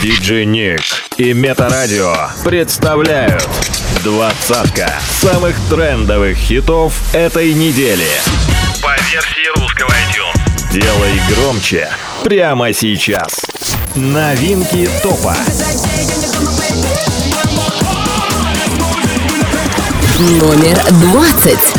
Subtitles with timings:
[0.00, 0.80] Диджей Ник
[1.18, 3.46] и Метарадио представляют
[4.02, 4.90] двадцатка
[5.20, 8.08] самых трендовых хитов этой недели.
[8.80, 10.72] По версии русского iTunes.
[10.72, 11.90] Делай громче
[12.24, 13.44] прямо сейчас.
[13.94, 15.36] Новинки топа.
[20.18, 21.69] Номер двадцать.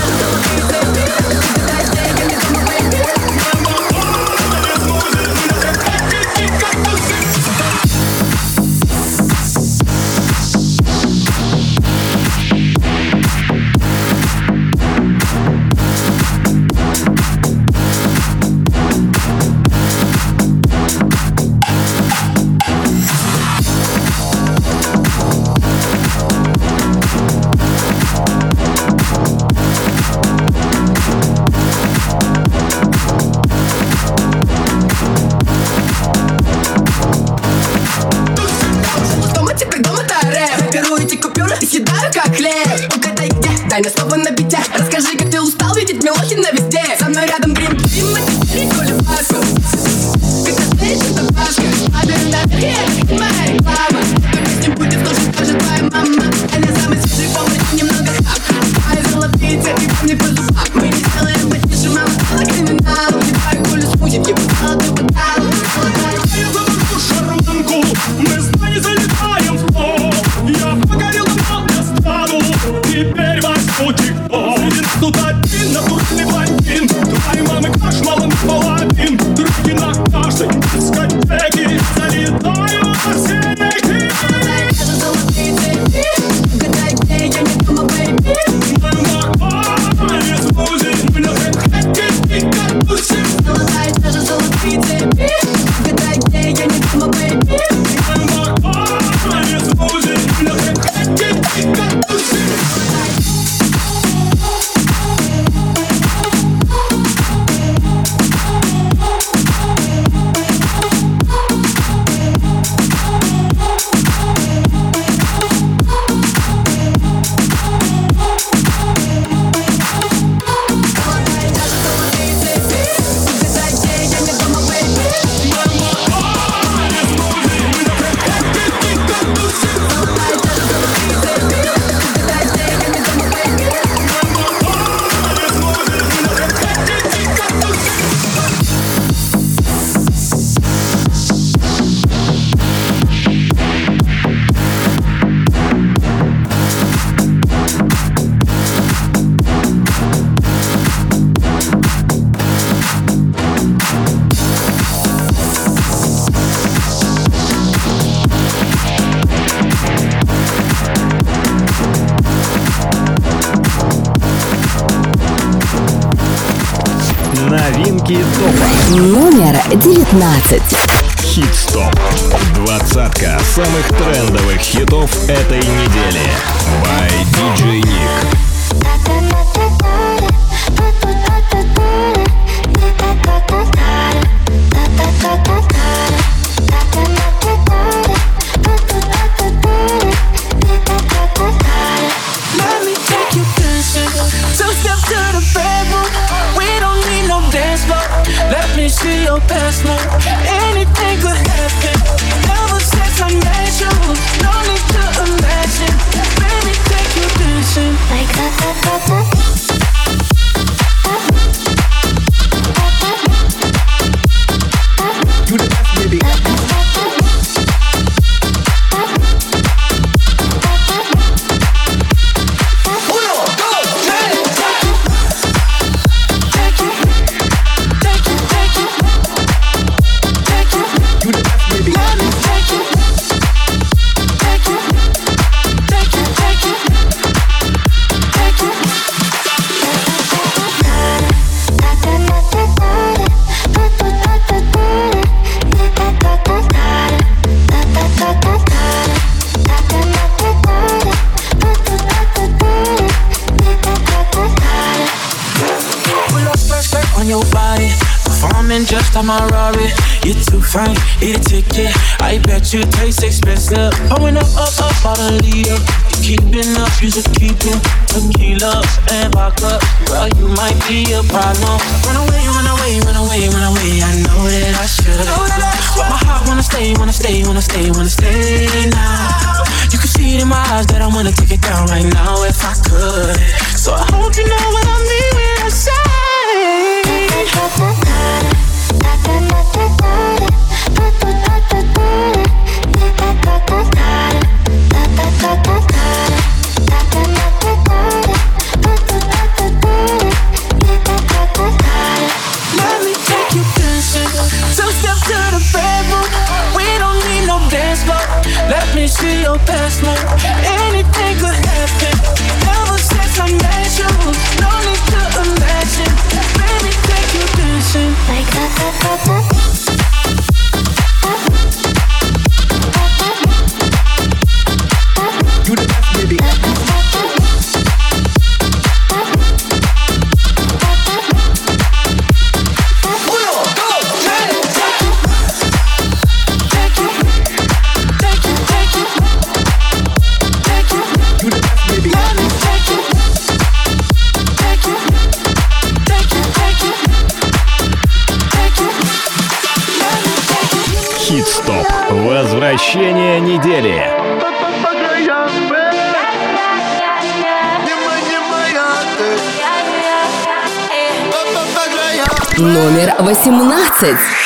[364.02, 364.41] Masses.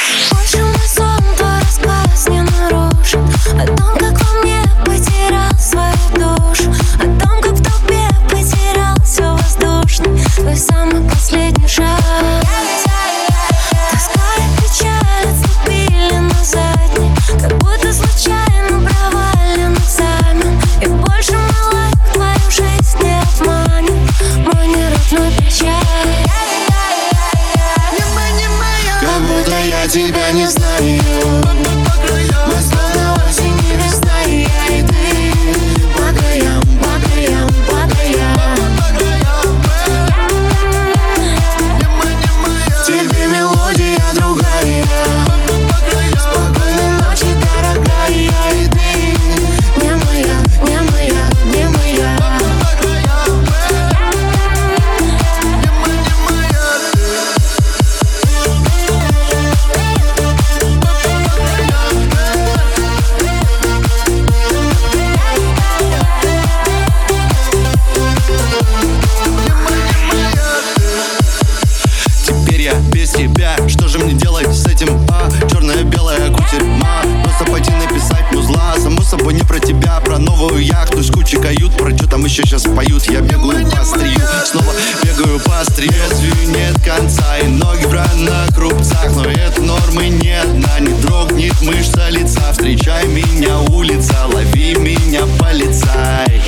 [82.35, 84.73] еще сейчас поют Я бегаю по острию, снова
[85.03, 87.37] бегаю по острезвию Нет конца?
[87.37, 92.51] И ноги в на крупцах Но это нормы нет, на не дрогнет мышца лица.
[92.51, 96.41] Встречай меня, улица, лови меня, полицай.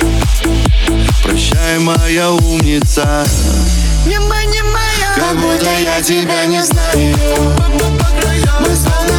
[1.22, 3.26] Прощай, моя умница.
[4.06, 7.16] Не моя, не моя Как будто я тебя не знаю.
[8.60, 9.17] Мы с вами.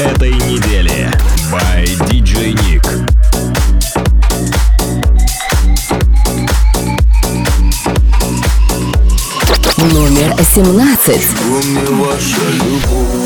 [0.00, 1.10] этой недели
[1.50, 2.86] by DJ Nick.
[9.92, 11.20] Номер 17.
[11.36, 13.17] Кроме ваша любовь.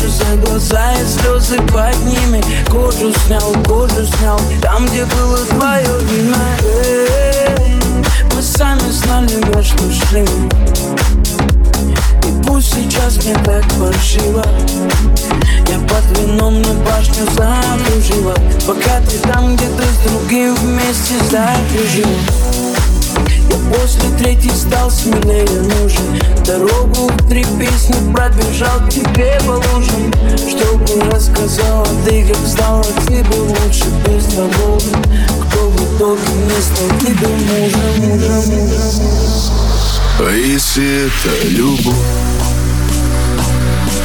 [0.00, 2.42] Же за глаза и слезы под ними.
[2.70, 6.36] Кожу снял, кожу снял, там где было твое вино
[6.84, 7.76] Эй,
[8.34, 10.24] Мы сами знали, во что шли.
[12.26, 14.44] И пусть сейчас мне так паршиво.
[15.68, 18.34] Я под вином на башню закружила.
[18.66, 22.47] Пока ты там где-то с другим вместе закружила
[23.50, 26.18] Я после третьей стал смелее нужен.
[26.44, 33.84] Дорогу в три песни пробежал тебе по лужам Чтобы рассказала ты, как стало тебе лучше
[34.06, 34.78] без того.
[35.42, 39.08] Кто в итоге не стал тебе мужем, мужем, мужем.
[40.20, 41.94] А если это любовь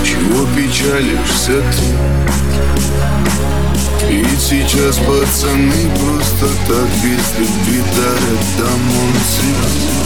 [0.03, 2.13] Чего печалишься ты?
[4.09, 10.03] Ведь сейчас пацаны просто так без любви дарят домой цветы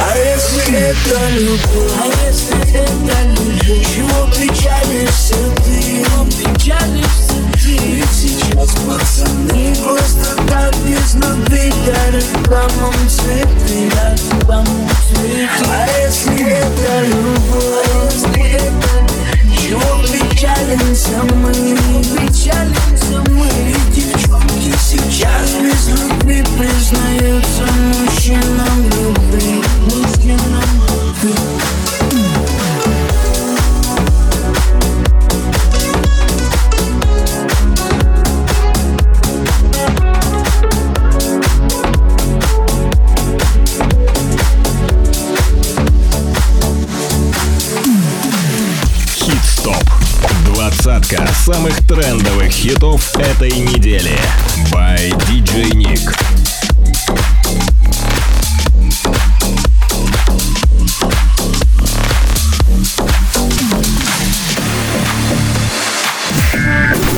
[0.00, 3.86] А если это любовь, а если это любовь?
[3.94, 6.04] Чего печалишься ты,
[6.36, 7.78] печалишься ты?
[7.78, 16.40] Ведь сейчас пацаны просто так без любви Дарят вам цветы, дарят вам цветы А если
[16.50, 19.19] это любовь, а если это
[19.70, 21.52] чего печалимся мы,
[22.16, 23.48] печалимся мы
[23.94, 27.62] Девчонки сейчас без любви признаются
[27.94, 31.79] мужчинам любви Мужчинам любви
[50.90, 54.18] Двадцатка самых трендовых хитов этой недели.
[54.72, 56.00] By DJ Nick.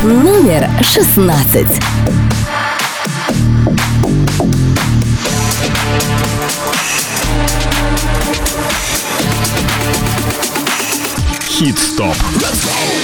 [0.05, 1.81] Номер шестнадцать.
[11.49, 12.17] Хит-стоп.
[12.17, 13.01] Drum that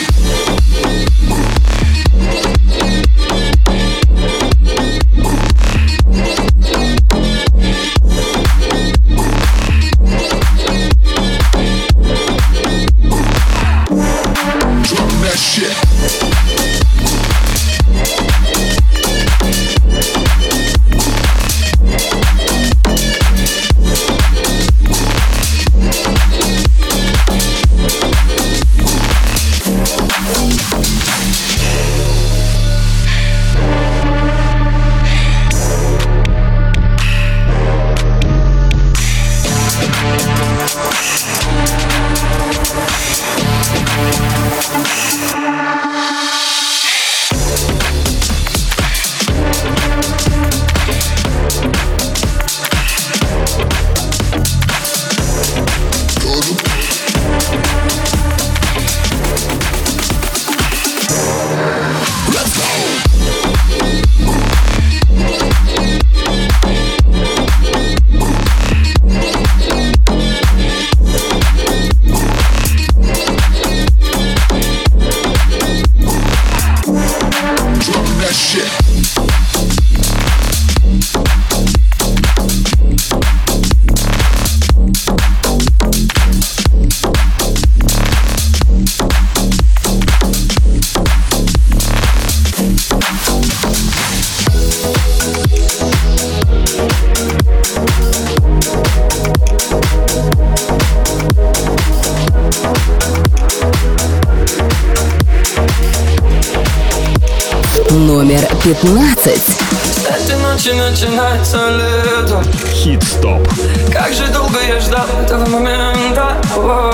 [108.69, 109.17] 15.
[109.25, 113.49] С этой ночи начинается лето Хит-стоп.
[113.91, 116.93] Как же долго я ждал этого момента О,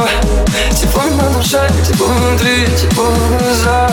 [0.71, 3.90] Тепло на душе, тепло внутри, тепло в глазах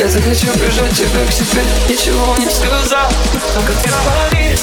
[0.00, 3.12] Я захочу прижать тебя к себе, ничего не сказав
[3.54, 4.56] Только ты пари,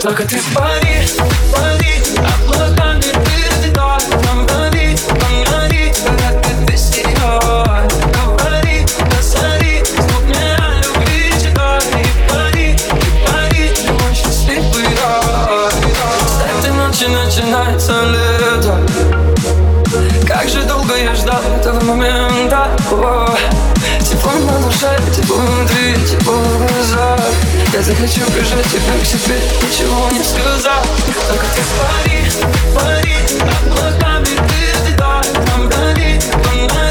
[0.00, 1.08] Только ты пари,
[1.52, 7.40] пари Облаками ты взлетай Фонари, фонари Когда ты без тебя
[8.14, 15.72] Говори, посмотри Звук мне о любви читай И пари, и пари Мой счастливый рай
[16.28, 18.80] С этой ночи начинается лето.
[20.28, 22.68] Как же долго я ждал этого момента.
[22.92, 23.36] О,
[24.08, 27.27] Тепло на душе, тепло внутри, тепло в глазах
[27.70, 30.86] Я захочу прижать тебя к себе, ничего не сказав.
[31.28, 32.30] Только ты пари,
[32.74, 33.16] пари,
[33.66, 36.87] облаками ты взлетай Фонари, фонари, когда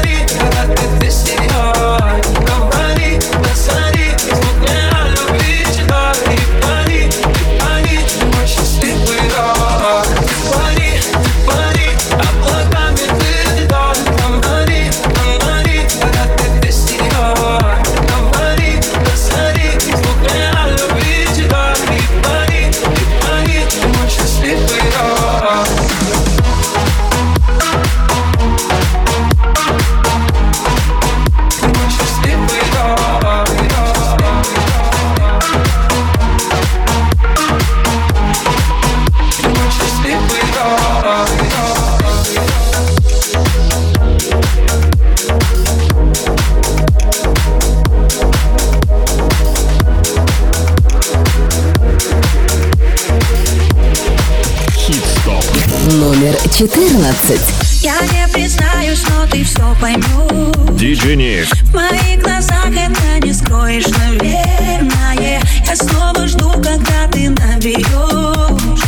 [56.58, 57.40] 14.
[57.82, 61.46] Я не признаюсь, но ты все поймешь Диджей Ник.
[61.66, 65.40] В моих глазах это не скроешь, наверное.
[65.64, 68.82] Я снова жду, когда ты наберешь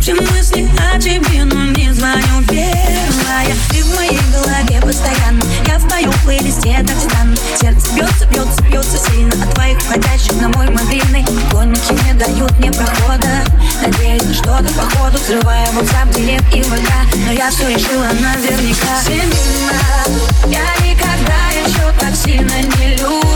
[0.00, 5.44] Все мысли о тебе, но не звоню первая Ты в моей голове постоянно.
[5.64, 8.25] Я в твоем плейлисте так стану Сердце бьется
[15.26, 16.88] Взрывая WhatsApp, директ и ВК
[17.26, 19.02] Но я все решила наверняка.
[19.08, 19.34] Мимо
[20.46, 23.35] Я никогда еще так сильно не любила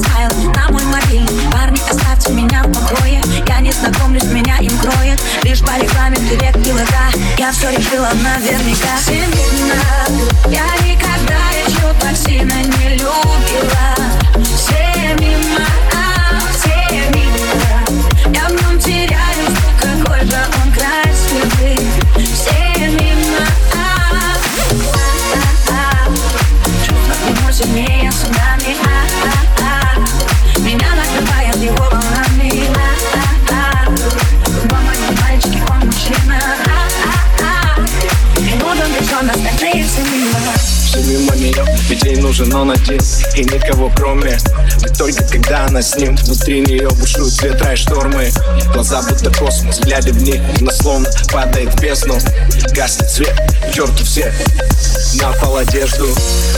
[0.00, 3.20] фристайл на мой мобильный Парни, оставьте меня в покое.
[3.46, 5.20] Я не знакомлюсь, меня им кроет.
[5.42, 8.96] Лишь по рекламе директ и лока Я все решила наверняка.
[9.00, 9.30] Всем
[10.50, 10.79] я
[42.60, 43.00] он один
[43.34, 44.38] И никого кроме
[44.82, 48.30] Ведь только когда она с ним Внутри нее бушуют ветра и штормы.
[48.72, 52.18] Глаза будто космос, глядя в них Она словно падает в бездну.
[52.72, 53.34] Гаснет свет,
[53.72, 54.32] черти все
[55.20, 56.08] На пол одежду.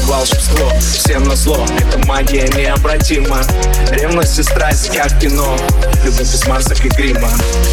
[0.05, 3.43] Волшебство, всем на зло Это магия необратима.
[3.91, 5.57] Ревность и страсть, как кино.
[6.05, 7.31] Любовь без масок и грима.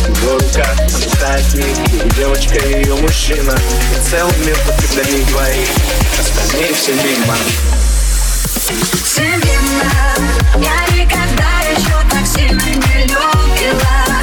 [0.08, 3.56] Его рука, она тает миг Девочка и ее мужчина.
[3.56, 5.70] И целый мир под когда не двоих.
[6.20, 7.36] Остальные все мимо.
[9.04, 9.24] Все
[10.58, 14.19] я никогда еще так сильно не любила.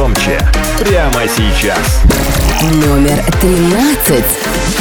[0.00, 0.40] громче
[0.78, 2.00] прямо сейчас.
[2.62, 4.79] Номер тринадцать.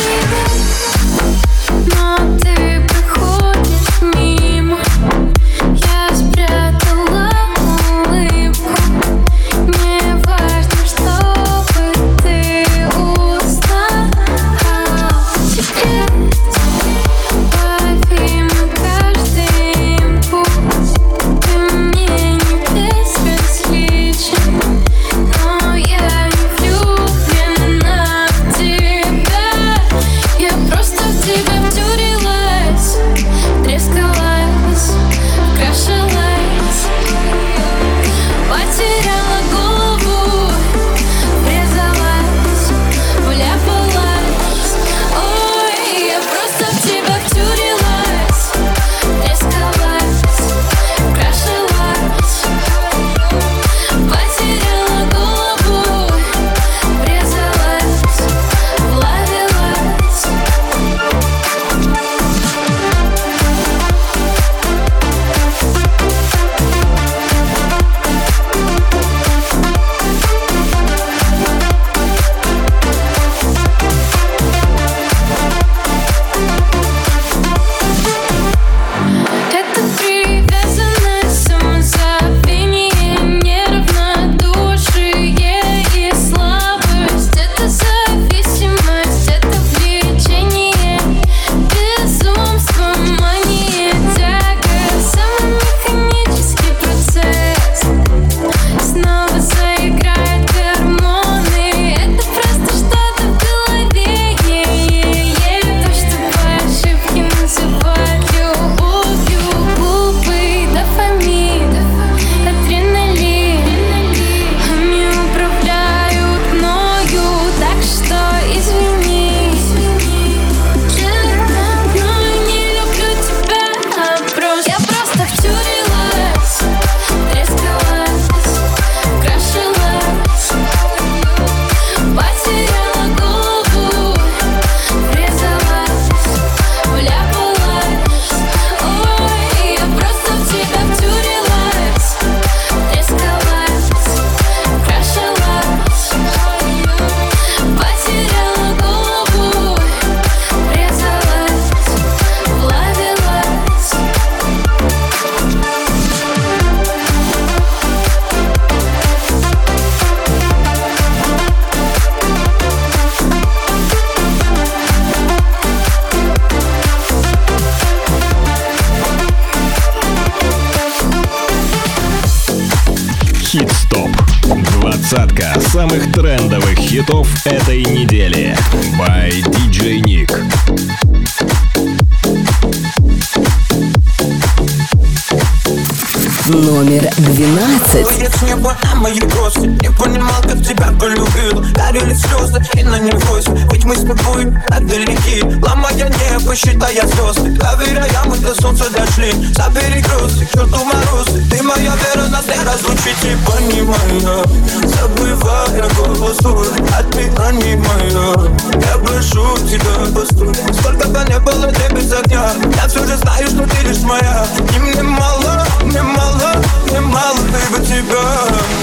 [186.79, 188.09] Номер двенадцать.
[188.09, 191.61] Улиц небо на мои просто Не понимал, как тебя полюбил.
[191.73, 195.43] Дарили слезы и на нервозе Ведь мы с тобой отдалеки.
[195.61, 197.49] Ломая небо, считая звезды.
[197.51, 199.33] Доверяя, мы до солнца дошли.
[199.53, 201.43] Забери грусти, к черту морозы.
[201.51, 203.25] Ты моя вера, нас не разлучить.
[203.25, 204.45] И понимая,
[204.87, 207.29] забывая голос твой А ты
[207.75, 208.35] моя
[208.79, 210.55] Я прошу тебя, постой.
[210.79, 214.45] Сколько бы не было ты без огня Я все же знаю, что ты лишь моя.
[214.73, 216.53] И мне мало, мне мало,
[216.89, 218.25] мне мало ты бы тебя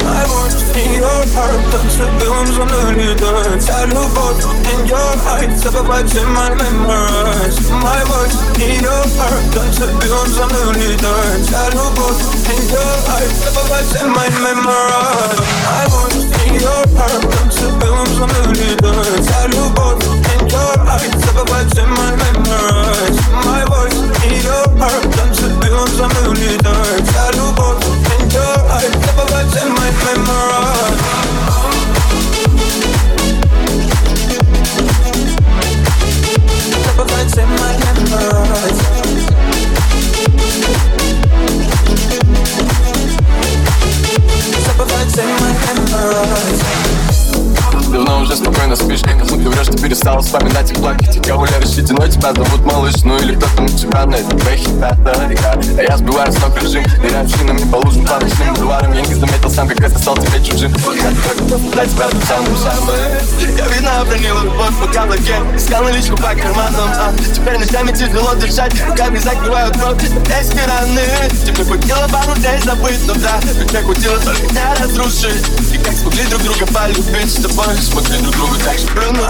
[0.05, 5.63] I want in your heart Танцы белым за мной летает Вся любовь in your eyes
[5.63, 7.71] Забывать все my memories.
[7.71, 13.33] My voice in your heart Танцы белым за мной летает Вся любовь in your eyes
[13.45, 15.41] Забывать все my memories.
[15.67, 16.15] I want
[16.47, 21.83] in your heart Танцы белым за мной летает Вся любовь in your eyes Забывать все
[21.83, 23.19] my memories.
[23.45, 27.66] My voice in your heart Танцы белым за мной летает Вся любовь in your
[29.37, 31.26] words my might
[54.05, 56.85] на это твои хита, да, я я сбиваю с ног режим.
[57.03, 60.17] Ныряю в шинами по лужам по ночным бульварам Я не заметил сам, как это стал
[60.17, 60.75] тебе чужим.
[60.95, 62.95] Я готов дать тебя самым самым
[63.57, 68.73] Я видно обронил любовь по голове Искал наличку по карманам а Теперь ночами тяжело дышать.
[68.87, 70.03] Руками закрывают рот.
[70.03, 71.31] Эти раны.
[71.45, 73.39] Тебе хватило пару дней забыть, но да.
[73.43, 75.47] Ведь хватило только меня разрушить.
[75.73, 77.31] И как смогли друг друга полюбить?
[77.31, 79.27] С тобой Смогли друг другу так же прыгнуть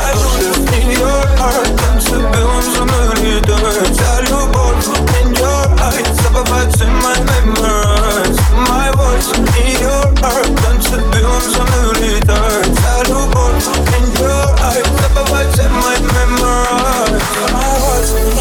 [0.77, 6.87] In your heart, танцы белым за мной летает Вся любовь in your eyes Забывать все
[6.87, 8.39] my memories
[8.69, 9.45] My voice in
[9.81, 13.67] your heart, танцы белым за мной летает Вся любовь
[13.99, 18.36] in your eyes Забывать все my memories My voice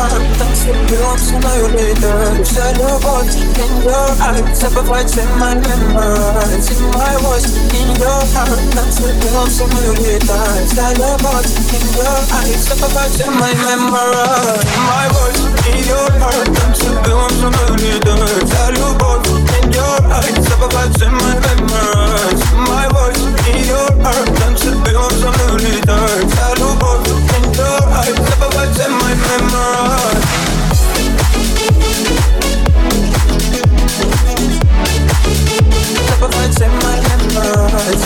[0.00, 5.22] in your heart, танцы белым за мной летает Вся любовь in your eyes Забывать все
[5.38, 11.84] my memories My voice in your heart, танцы белым за мной летает Вся любовь in
[11.96, 17.78] your eyes Забывать все my memories My voice in your heart, танцы белым за мной
[17.78, 24.38] летает Вся любовь in your eyes Забывать все my memories My voice in your heart,
[24.38, 28.14] танцы белым за мной летает Вся любовь in alright.
[28.14, 30.80] Never was in my memories.
[36.08, 38.02] Never was in my memories.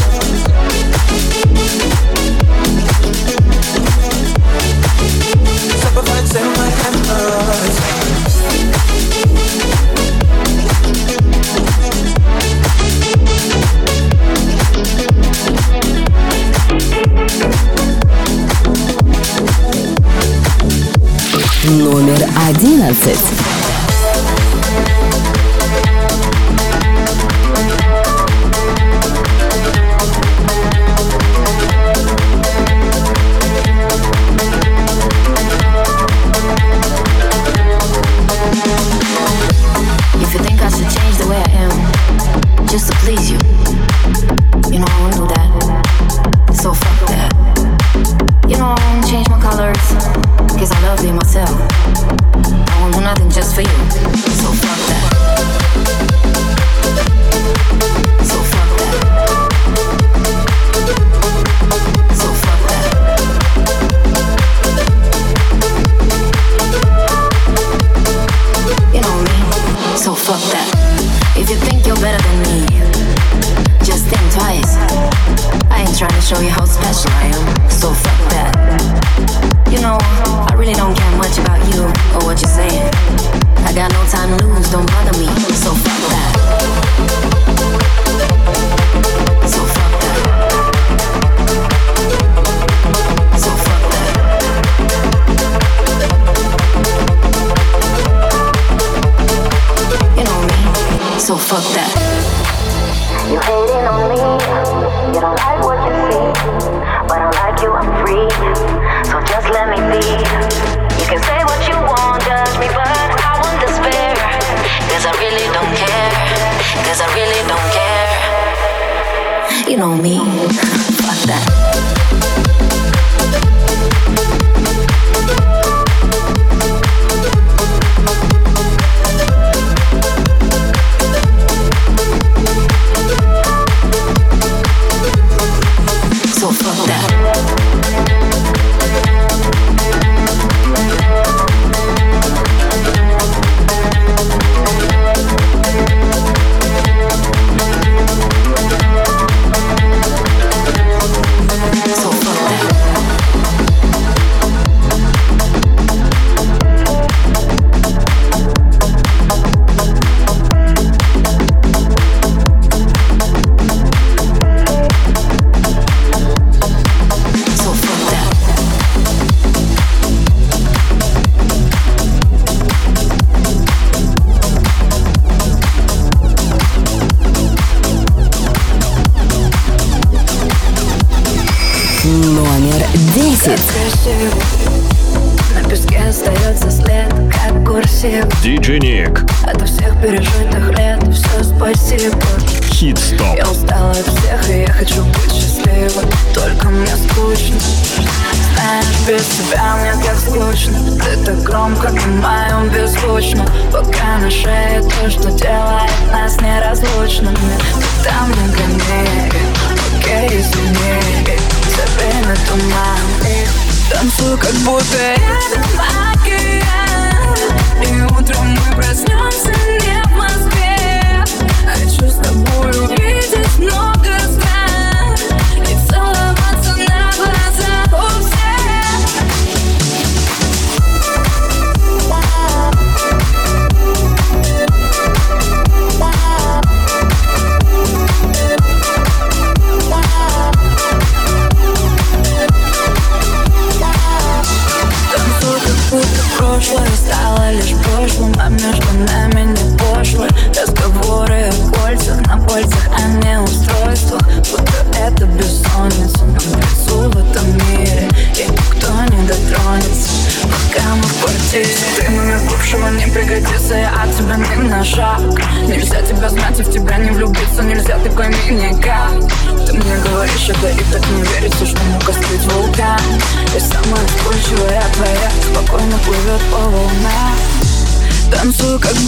[5.82, 7.94] Never was in my memory.
[22.84, 23.43] analysis.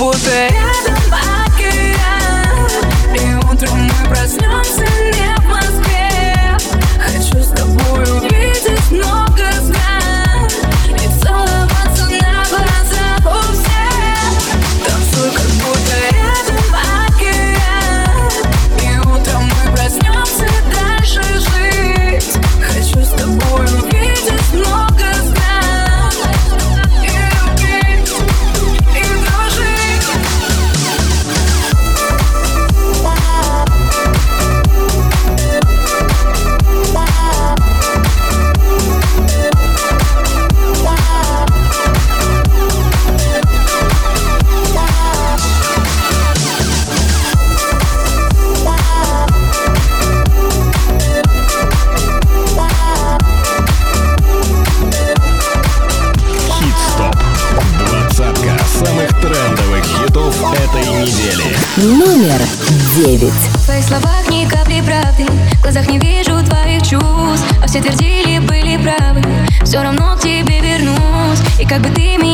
[0.06, 0.45] Танцую, как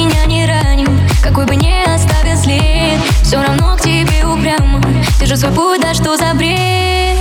[0.03, 0.89] меня не ранил
[1.23, 4.81] Какой бы не оставил след Все равно к тебе упрямо.
[5.21, 7.17] Держу свой путь, да что за бред?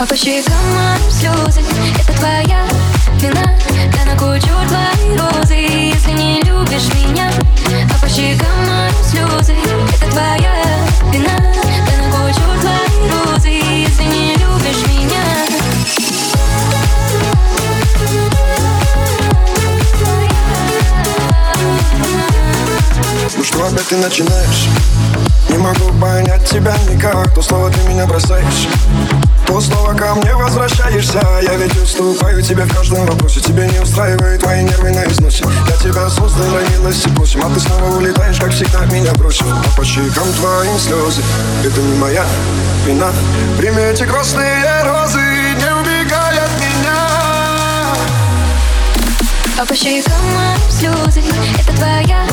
[0.00, 1.62] А по щекам моим слезы
[2.00, 2.66] Это твоя
[3.20, 3.44] вина.
[3.92, 7.30] Да на кой черт твои розы Если не любишь меня?
[7.92, 9.54] А по щекам моим слезы
[9.94, 10.54] Это твоя
[11.12, 11.38] вина.
[11.38, 15.63] Да на кой черт твои розы Если не любишь меня
[23.54, 24.68] что опять ты начинаешь?
[25.48, 28.68] Не могу понять тебя никак То слово ты меня бросаешь.
[29.46, 33.40] То снова ко мне возвращаешься Я ведь уступаю тебе в каждом вопросе.
[33.40, 35.44] Тебе не устраивает твои нервы на износе.
[35.68, 39.46] Я тебя создал, родилась и просим А ты снова улетаешь, как всегда, меня бросив.
[39.46, 41.22] А по щекам твоим слезы
[41.64, 42.24] Это не моя
[42.86, 43.12] вина.
[43.58, 45.33] Прими эти красные розы
[49.56, 50.12] А по щекам
[50.68, 51.22] слезы
[51.60, 52.26] Это твоя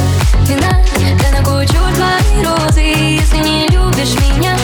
[0.48, 0.82] вина.
[1.22, 4.58] Да на черт твои розы Если не любишь меня.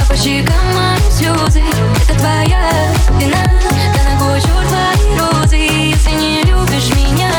[0.00, 1.62] А по щекам слезы
[2.02, 2.68] Это твоя
[3.20, 3.44] вина.
[3.94, 7.30] Да на черт твои розы Если не любишь меня.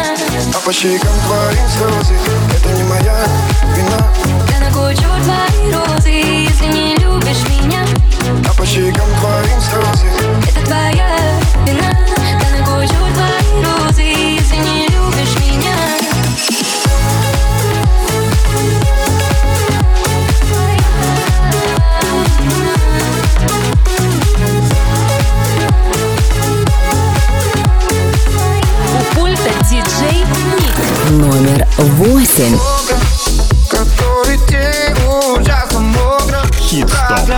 [0.54, 2.16] А по щекам твои слезы
[2.56, 3.26] Это не моя
[3.76, 4.14] вина.
[4.50, 7.86] Да на кой черт мои розы Если не любишь меня?
[8.50, 10.08] А по щекам твоим слезы
[10.48, 11.18] Это твоя
[11.66, 11.92] вина.
[12.18, 15.74] Да на кой черт мои розы Если не любишь меня?
[22.46, 22.83] Thank you
[29.74, 30.24] Диджей
[30.60, 31.10] Ник.
[31.10, 32.60] Номер восемь.
[36.60, 37.30] Хит-стоп.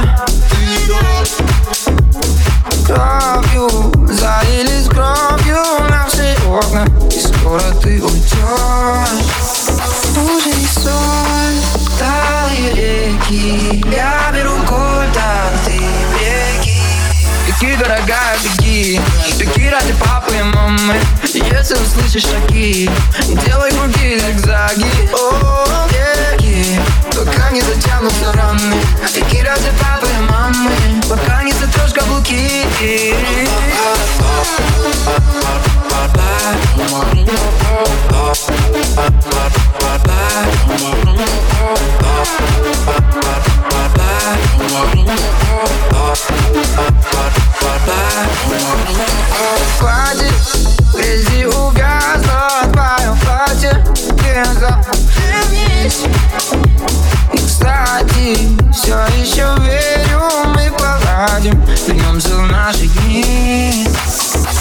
[17.65, 19.01] Беги, дорогая, беги.
[19.39, 20.99] Беги ради папы и мамы
[21.33, 22.89] Если услышишь шаги
[23.43, 24.85] Делай круги, зигзаги.
[25.11, 26.79] О, беги.
[27.09, 28.75] Пока не затянутся раны.
[29.15, 30.71] Беги ради папы и мамы
[31.09, 32.65] Пока не затрешь каблуки
[49.79, 50.33] Хватит
[50.93, 53.83] грязи увязла твое платье
[55.25, 56.03] вернись
[57.33, 58.37] И, кстати,
[58.73, 60.21] все еще верю,
[60.53, 63.87] мы поладим Вернемся в наши дни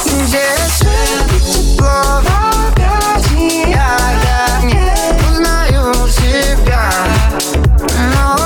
[0.06, 0.44] Где
[0.76, 2.26] свет, тепло в
[2.68, 3.76] объятиях
[4.24, 4.92] Я не
[5.30, 6.90] узнаю себя
[8.14, 8.43] Но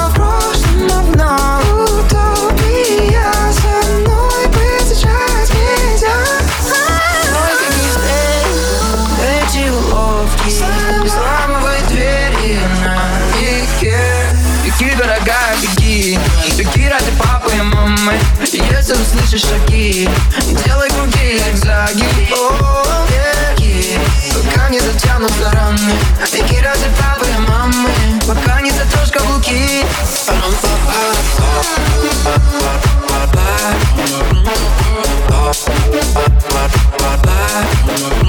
[19.29, 20.09] Услышишь шаги.
[20.65, 23.99] Делай круги, зигзаги беги
[24.33, 25.93] Пока не затянутся раны
[26.33, 27.91] Беги ради папы и мамы.
[28.27, 29.85] Пока не затрешь каблуки.
[38.01, 38.28] Я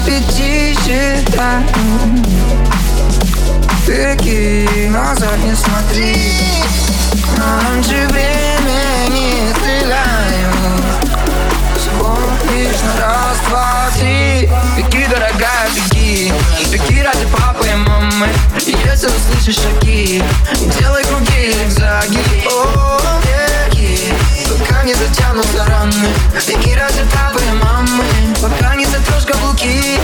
[0.00, 1.64] пяти считаю
[3.86, 6.16] Беги, назад не смотри.
[7.36, 10.52] Раньше времени стреляю
[11.76, 14.48] Смотришь на раз, два, три.
[14.76, 16.32] Беги, дорогая, беги.
[16.70, 18.28] Беги ради папы и мамы.
[18.64, 20.22] Если услышишь шаги
[20.78, 23.51] Делай круги, зигзаги О, беги
[24.58, 26.08] Пока не затянутся раны.
[26.46, 28.04] Беги ради папы и мамы.
[28.40, 29.98] Пока не затрешь каблуки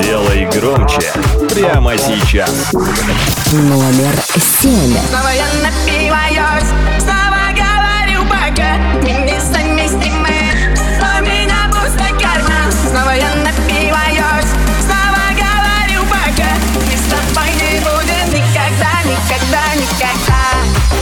[0.00, 1.12] Делай громче
[1.54, 2.72] прямо сейчас.
[3.52, 4.14] Номер
[4.60, 4.96] семь.
[5.08, 6.68] Снова я напиваюсь,
[6.98, 10.33] снова говорю пока Мы
[12.94, 14.46] Снова я напиваюсь,
[14.80, 20.93] снова говорю пока Мы с тобой не будем никогда, никогда, никогда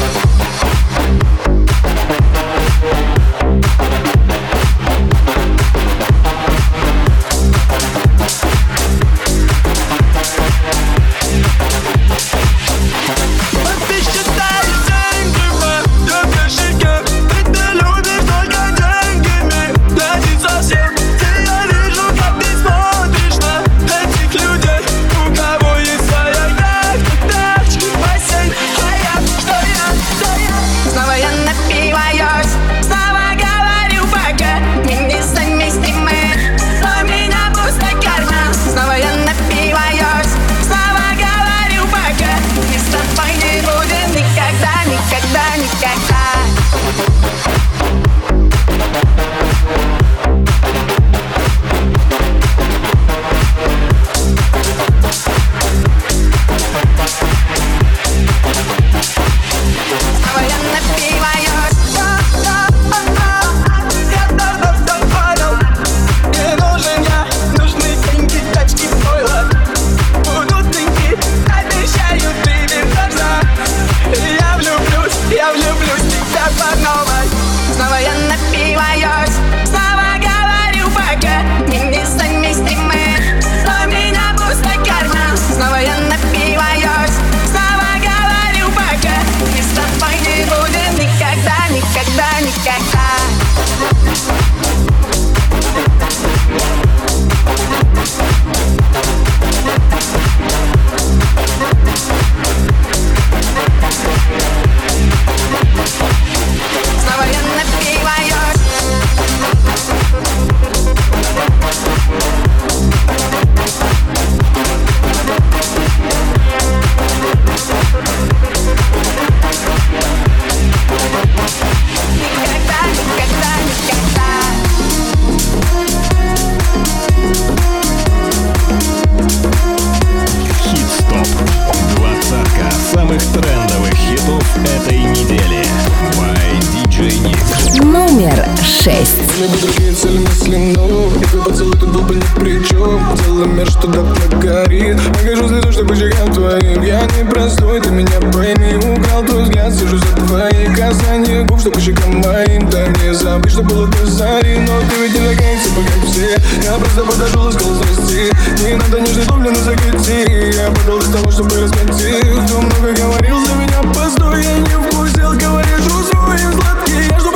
[143.24, 148.20] Целый мир, что давно горит Покажу слезу, что по твоим Я не простой, ты меня
[148.32, 148.74] пойми.
[148.76, 151.44] Украл твой взгляд, сижу за твои касания.
[151.44, 154.58] Губ, что по щекам моим Да не забыть, что было до зари.
[154.58, 158.32] Но ты ведь не такая, типа как все Я просто подошел и сказал, здрасте
[158.62, 163.38] Не надо нежный дом, на закати Я подал из того, чтобы раскатить Кто много говорил
[163.44, 164.42] за меня, постой.
[164.42, 167.31] Я не вкусил, говоришь, усвой Сладкий, я что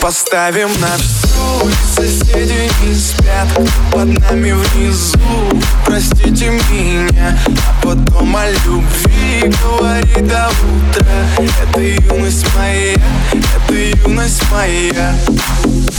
[0.00, 3.48] поставим на всю Соседи не спят
[3.92, 5.18] Под нами внизу.
[5.84, 11.46] Простите меня А потом о любви Говори до утра.
[11.62, 15.14] Это юность моя Это юность моя.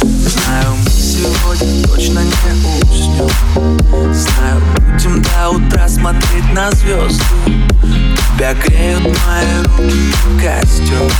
[0.01, 0.75] Знаю,
[1.21, 3.29] сегодня точно не уснем
[4.13, 7.23] Знаю, будем до утра смотреть на звезды
[8.35, 11.11] Тебя греют мои руки костер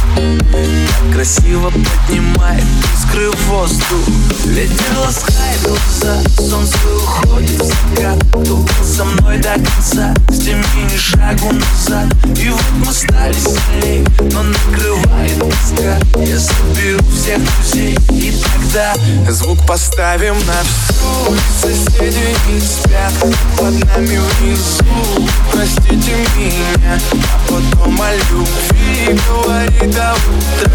[0.52, 2.64] Так красиво поднимает
[3.12, 4.08] искры в воздух.
[4.46, 8.18] Ветер ласкает глаза, солнце уходит в закат.
[8.30, 12.08] Кто со мной до конца, с теми ни шагу назад.
[12.38, 18.96] И вот мы стали сильней, но накрывает тоска Я соберу всех друзей и тогда
[19.30, 19.60] Звук
[19.92, 23.14] поставим на всю Соседи не спят.
[23.58, 30.72] Под нами внизу Простите меня А потом о любви Говори до утра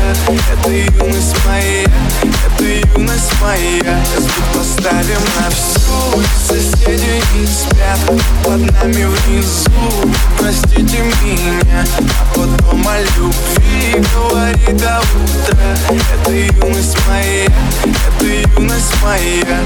[0.52, 4.04] Это юность моя Это юность моя.
[4.18, 7.98] Звук поставим на всю Соседи не спят.
[8.44, 17.44] Под нами внизу Простите меня А потом о любви Говори до утра Это юность моя
[17.44, 19.64] Это юность моя моя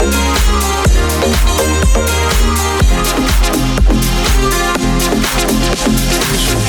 [0.00, 0.87] Thank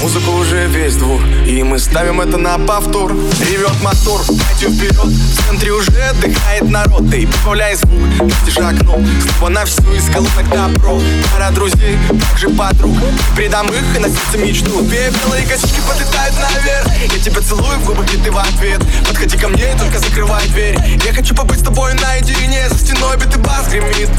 [0.02, 3.12] Музыку уже весь двор И мы ставим это на повтор.
[3.12, 9.00] Ревет мотор, пойдем вперед В центре уже отдыхает народ Ты прибавляй звук, настежь окно.
[9.38, 11.02] Снова на всю из колонок добро.
[11.34, 11.98] Пара друзей,
[12.30, 12.96] также подруг.
[13.36, 14.82] Предам их и на сердце мечту.
[14.84, 16.88] Две белые косички подлетают наверх.
[17.14, 18.82] Я тебя целую в губы, и ты в ответ.
[19.08, 20.78] Подходи ко мне и только закрывай дверь.
[21.06, 22.70] Я хочу побыть с тобой наедине.
[22.70, 24.10] За стеной битый бас гремит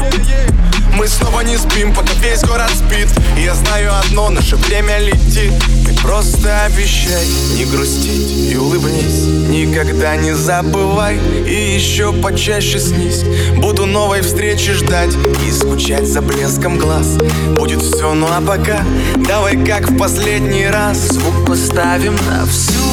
[0.93, 3.07] мы снова не спим, пока весь город спит.
[3.37, 5.53] И я знаю одно, наше время летит.
[5.85, 7.25] Ты просто обещай
[7.55, 9.25] не грустить и улыбнись.
[9.49, 13.23] Никогда не забывай и еще почаще снись.
[13.57, 15.15] Буду новой встречи ждать
[15.47, 17.17] и скучать за блеском глаз.
[17.55, 18.83] Будет все, ну а пока
[19.27, 20.97] давай как в последний раз.
[20.97, 22.90] Звук поставим на всю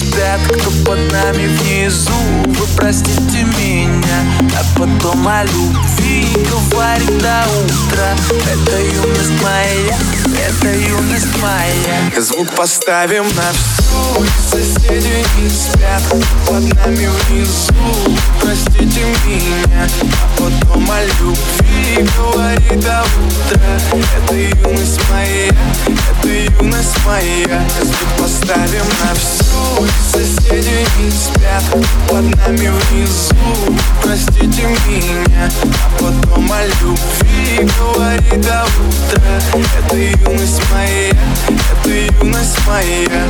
[0.00, 2.12] спят Кто под нами внизу,
[2.46, 6.26] вы простите меня А потом о любви
[6.70, 8.14] говорим до утра.
[8.50, 9.98] Это юность моя,
[10.46, 12.20] это юность моя.
[12.20, 16.02] Звук поставим на всю Соседи не спят
[16.46, 18.18] под нами внизу.
[18.40, 23.78] Простите меня, а потом о любви говори до утра
[24.16, 25.48] Это юность моя,
[25.86, 27.62] это юность моя.
[27.82, 31.62] Звук поставим на всю Соседи не спят
[32.08, 33.76] под нами внизу.
[34.02, 39.40] Простите меня, а потом о любви говори до утра
[39.78, 41.10] Это юность моя,
[41.48, 43.26] это юность моя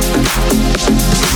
[0.51, 1.31] Хит-стоп.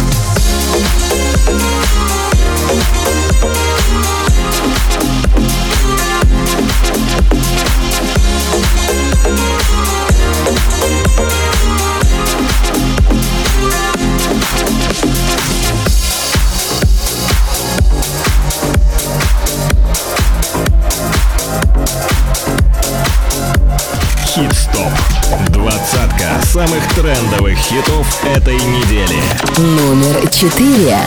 [26.55, 29.21] Самых трендовых хитов этой недели.
[29.57, 30.99] Номер четыре.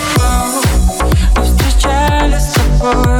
[1.43, 3.18] Встречались с тобой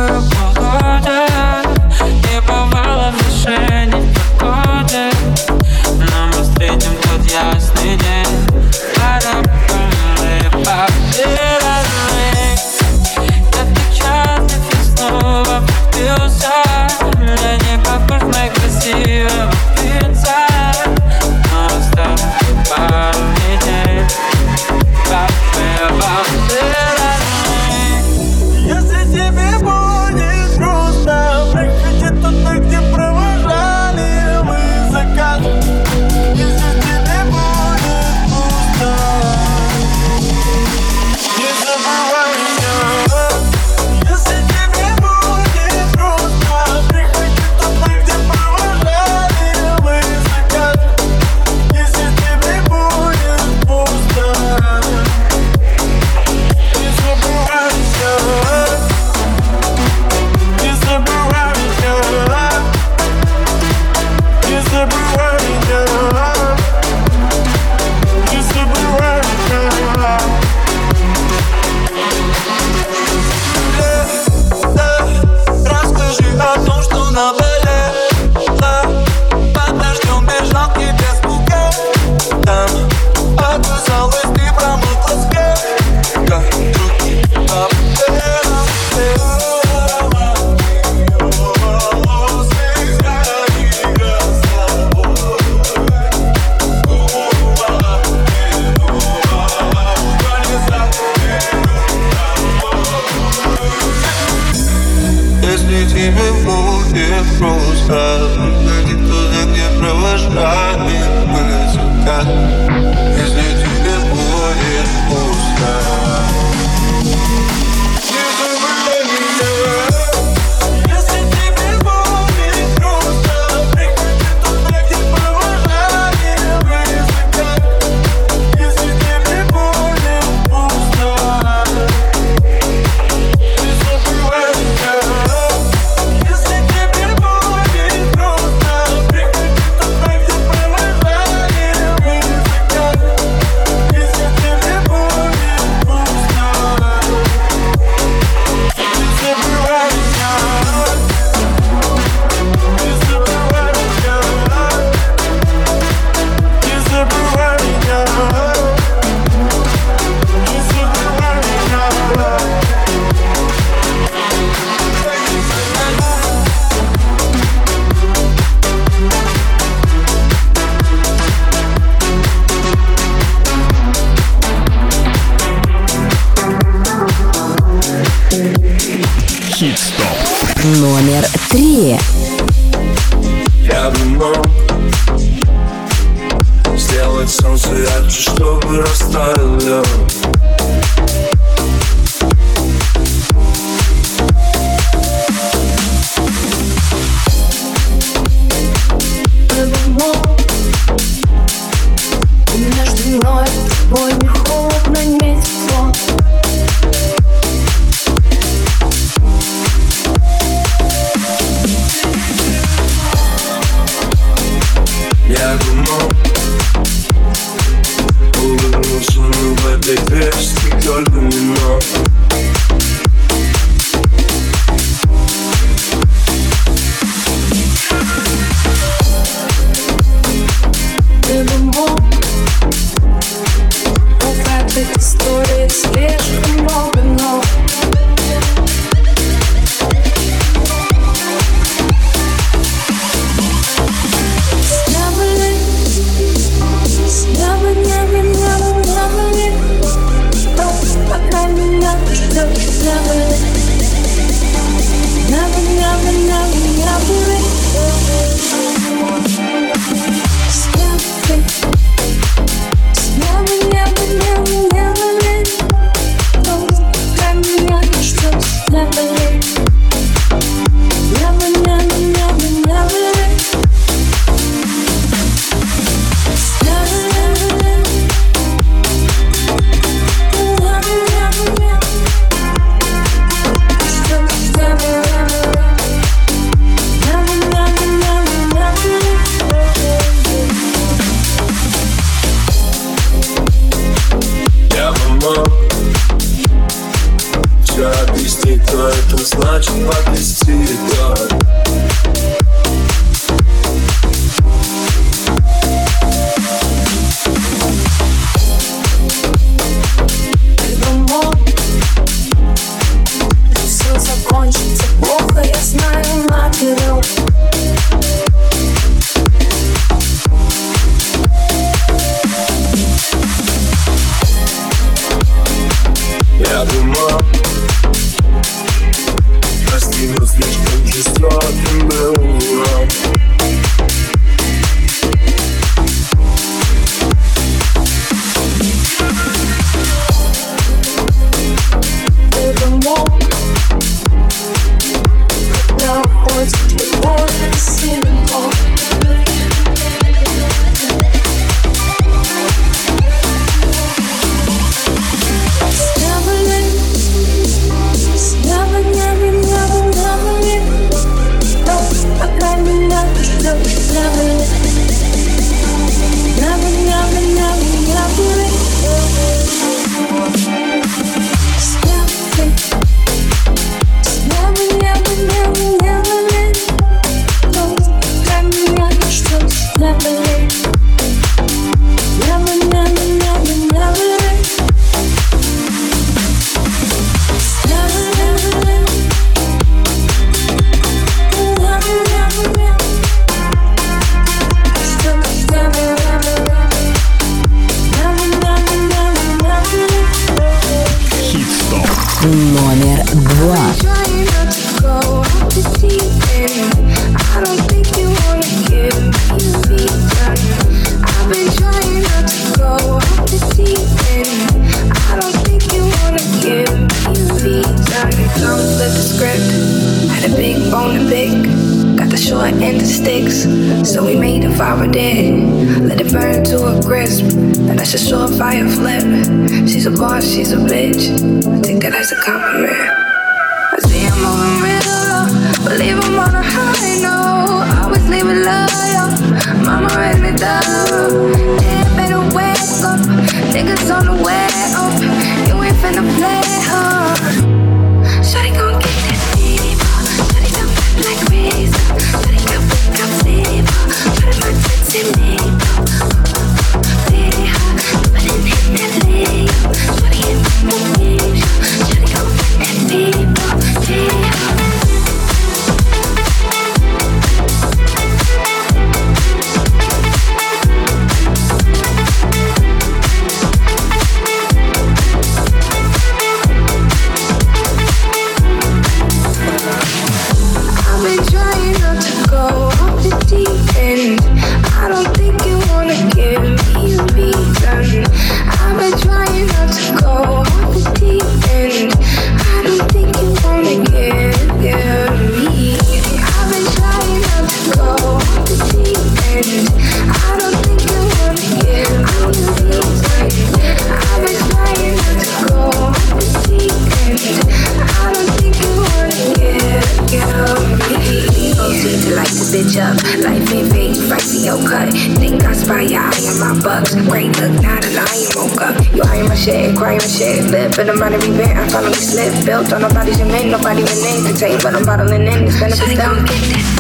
[520.79, 522.47] Feeling be revenge, I finally slipped.
[522.47, 525.49] Built on nobody's name, nobody name the tape, but I'm bottling in.
[525.49, 526.78] It's benefits down.